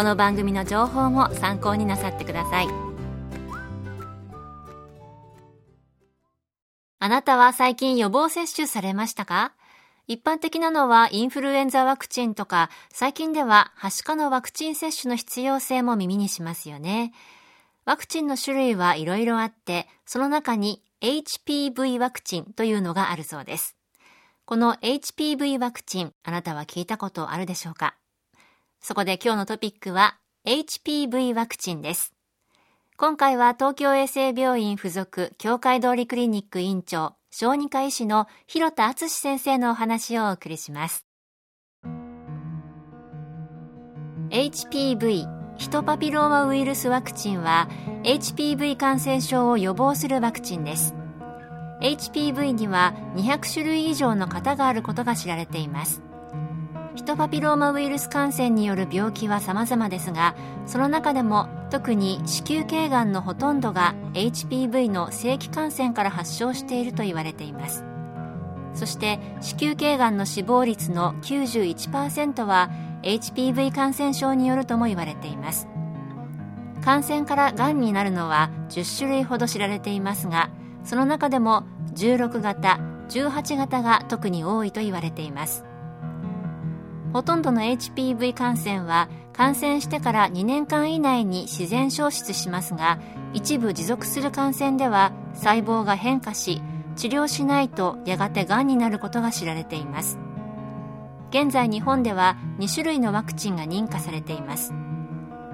[0.00, 2.68] この番組の情報も参考になさってください
[6.98, 9.52] あなたは最近予防接種されましたか？
[10.06, 17.12] 一般的なのはインフルエンザワクチンとか、最近でははしかのワクチン接種の必要性も耳にしますよね。
[17.84, 23.76] ワクチンの種類はいろいろあって、その中に HPV ワクチンというのがあるそうです。
[24.46, 27.99] この HPV ワクチン、あなたは聞いたことあるでしょうか？
[28.80, 32.14] そこで今日のトピックは HPV ワクチンです。
[32.96, 41.06] 今回は東京衛生病院附属協会通りクリニック院長、小児科医師の広田敦先生のお話をお送りします。
[44.30, 47.68] HPV ヒトパピローマウイルスワクチンは
[48.04, 50.94] HPV 感染症を予防するワクチンです
[51.82, 56.02] HPV には200種類以上の型があることが知られています
[56.96, 60.34] ヒトパピローマウイルス感染による病気は様々ですが
[60.66, 67.84] その中でも特に子宮頸がんのほとんどが HPV の正規感染から発症していると言われています。
[68.74, 72.70] そして子宮頸がんの死亡率の91%は
[73.02, 75.68] HPV 感染症によるとも言われています。
[76.82, 80.50] 感染からがんになるのは10種類ほど知られていますが
[80.82, 81.64] その中でも
[81.94, 85.69] 16型18型が特に多いと言われています。
[87.12, 93.00] ほとんどの HPV 感染は感染してから2年間以内に自然消失しますが
[93.32, 96.62] 一部持続する感染では細胞が変化し
[96.96, 100.18] 治療しないとやがてがんになることが知られています。
[101.30, 104.74] 現在日本では2種類のワクチンが認可されています。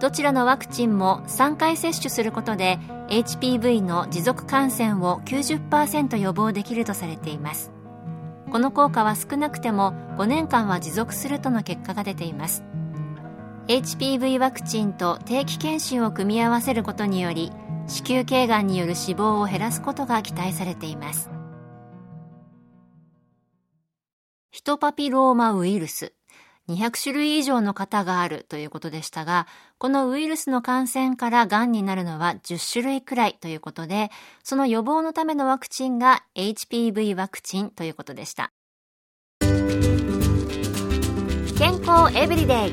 [0.00, 7.77] どちらのワクチンも3回接種することで HPV の持続感染を90%予防できるとされています。
[8.50, 12.64] この効果は少なくても5年間は持続するとの結果が出ています。
[13.68, 17.52] HPV ワクチンと定期検診を組み合わせることにより
[17.86, 21.30] 子宮頸がんによる死亡を減らすことが期待されています。
[24.50, 26.17] ヒトパピローマウイルス。
[26.68, 29.46] 200種類以上の型があるということでしたが、
[29.78, 34.10] このウイルスの感染から癌になるのは10種類くらいということで、
[34.44, 38.52] その予防のためのワクチンが HPV ワクチンということでした。
[41.58, 42.72] 健康エブリデイ。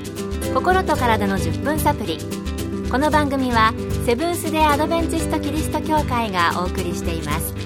[0.54, 2.20] 心と体の10分サプリ。
[2.92, 3.74] この番組は
[4.06, 7.65] セブンス・デ・アドベンチスト・キリスト教会がお送りしています。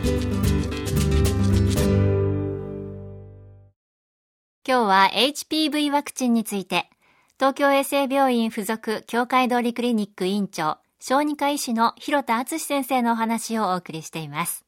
[4.90, 6.90] は HPV ワクチンについて、
[7.38, 14.66] 東京衛生病院附属協会通りクリニック院長、小児科医師の広田敦先生のお話をお送りしています。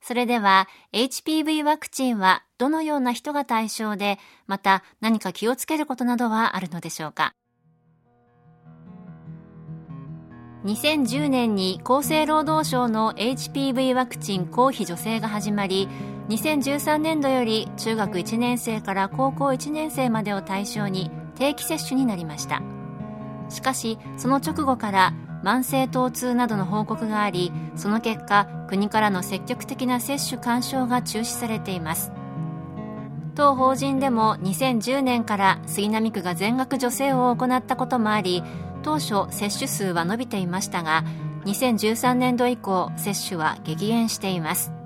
[0.00, 7.34] それでは、HPV ワクチンはどのような人が対象で、また何か気をつけることなどはあるのでしょうか。
[10.64, 15.88] 2010年に厚生労働省の HPV ワクチン公費助成が始まり
[16.28, 22.62] 2013年度より中学1年生から高校1年生までを対象に定期接種になりました。
[23.48, 32.12] しかしその直後から慢性疼痛などの報告がありその結果国からの積極的な接種勧奨が中止されています。
[33.34, 38.42] 当法人でも2010年から杉並区が全額助成を行ったこともあり
[38.82, 41.04] 当初接種数は伸びていましたが
[41.44, 44.77] 2013年度以降接種は激減しています。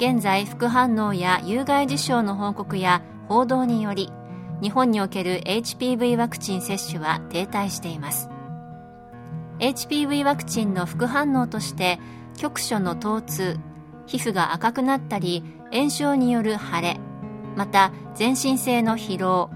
[0.00, 4.10] 現在副反応や有害事象の報告や報道により
[4.62, 8.30] 日本における HPV ワクチン接種は停滞しています。
[9.58, 11.98] HPV ワクチンの副反応として
[12.38, 13.58] 局所の疼痛
[14.06, 16.96] 皮膚が赤くなったり炎症による腫れ
[17.54, 19.50] また全身性の疲労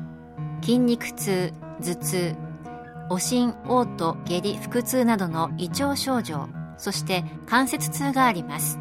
[0.60, 2.36] 筋肉痛頭痛
[3.08, 8.78] おしん嘔吐下痢腹痛などの胃腸症状そして関節痛があります。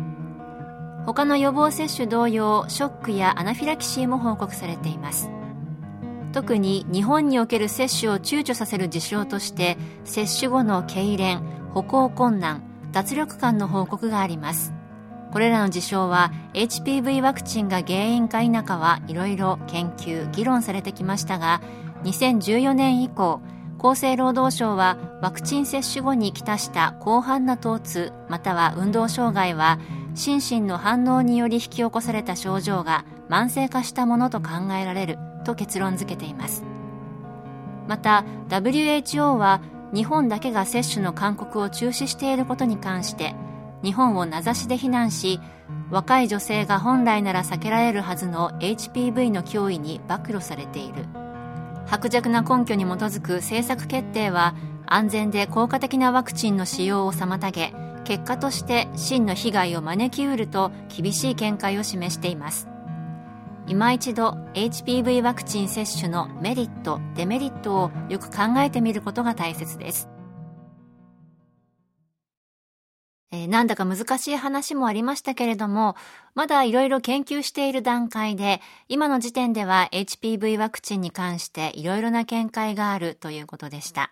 [1.05, 5.29] 他の予防接種同様ショックやアナフィラキシーも報告されています。
[6.31, 11.39] 特に日本における接種を躊躇させる事象として接種後の痙攣
[11.73, 14.73] 歩行困難脱力感の報告があります。
[15.31, 21.59] これらの事象は HPV ワクチンが原因か否かはいろいろ研究議論されてきましたが
[22.03, 23.41] 2014年以降
[23.83, 29.77] 厚生労働省はワクチン接種後にきたした広範な疼痛または運動障害は
[30.15, 36.63] 心身の反応により引き起こされた症状が慢性化したものと考えられると結論付けています。
[37.89, 39.59] また WHO は
[39.93, 43.35] 日本だけが接種の勧告を中止していることに関して
[43.83, 45.41] 日本を名指しで非難し
[45.91, 51.22] 若い女性が本来なら避けられるはずの HPV の脅威に暴露されている。
[51.89, 62.67] 薄弱な根拠に基づく政策決定は安全で効果的なワクチンの使用を妨げ結果として真の被害を招きうると厳しい見解を示しています。
[63.65, 70.09] 今一度 HPV ワクチン接種のメリットデメリットをよく考えてみることが大切です。
[73.33, 75.95] えー、なんだか難しい話もありましたけれども、
[76.35, 84.11] まだいろいろ研究している段階で、今の時点では HPV ワクチンに関していろいろな見解があるということでした。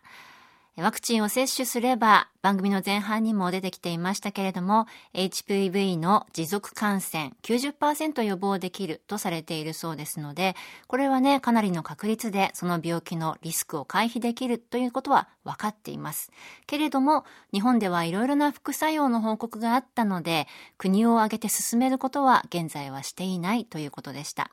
[0.77, 10.56] ワクチンを接種すれば番組の前半にも出てきていましたけれども HPV の持続感染90%予防できるとされているそうですので
[10.88, 16.31] これはねかなりの確率でその病気のリスクを回避できるということは分かっています。
[16.68, 20.47] けれども日本ではいろいろな副作用の報告があったので
[20.77, 24.51] 国を挙げて進めることは現在はしていないということでした。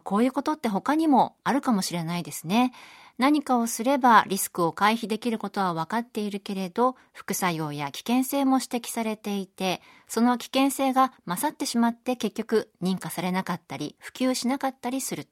[0.00, 2.72] こういうことって他にもあるかもしれないですね。
[3.16, 15.28] 何かをすればリスクを回避できることは分かっているけれど副作用や危険性も指摘されていてその危険性が勝ってしまって結局認可されなかったり普及しなかったりする。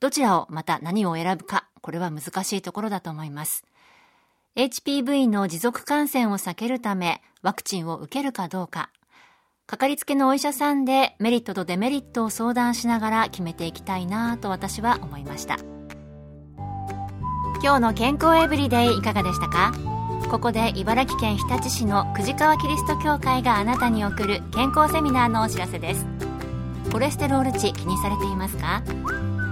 [0.00, 3.64] どちらをまた何を選ぶかこれは難しいところだと思います。
[4.56, 8.90] HPV の持続感染を避けるためワクチンを受けるかどうか。
[9.70, 15.58] かかりつけのお医者さんでメリットとデメリットを相談しながら決めていきたいなと私は思いました。
[17.62, 19.72] 今日の健康エブリデイいかがでしたか？
[20.28, 26.04] ここで茨城県日立市の久慈川キリスト教会があなたに送る健康セミナーのお知らせです。
[26.90, 28.82] コレステロール値気にされていますか？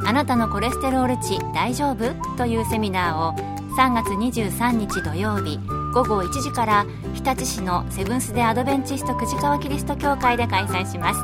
[0.04, 2.12] あなたのコレステロール値大丈夫？
[2.36, 3.34] というセミナーを
[3.76, 5.60] 3月23日土曜日
[5.92, 11.20] 午後1時から日立市のセブンス・デ・アドベンチスト久慈川キリスト教会で開催します。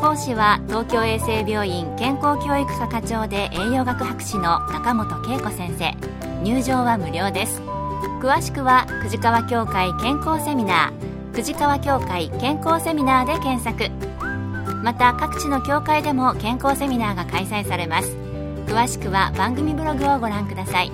[0.00, 5.94] 講師は東京衛生病院健康教育科課長で栄養学博士の中本恵子先生。
[6.42, 7.60] 入場は無料です。
[8.20, 11.34] 詳しくは久慈川協会健康セミナー。
[11.34, 13.90] 久慈川協会健康セミナーで検索。
[14.84, 18.16] また各地の協会でも健康セミナーが開催されます。
[18.66, 20.92] 詳しくは番組ブログをご覧ください。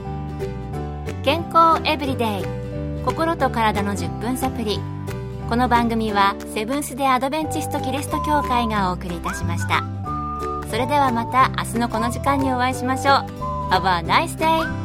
[1.25, 2.64] 健康エブリデイ。
[3.05, 4.81] 心と体の10分サプリ。
[5.51, 9.85] この番組はセブンス・デ・アドベンチスト・キリスト教会がお送りいたしました。
[10.71, 13.15] それではまた明日のこの時間にお会いしましょう。
[13.71, 14.84] Have a nice day!